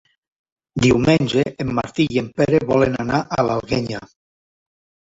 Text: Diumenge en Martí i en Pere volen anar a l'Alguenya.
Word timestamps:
Diumenge 0.85 1.43
en 1.65 1.75
Martí 1.81 2.07
i 2.17 2.21
en 2.23 2.33
Pere 2.41 2.65
volen 2.75 3.01
anar 3.07 3.23
a 3.39 3.49
l'Alguenya. 3.49 4.05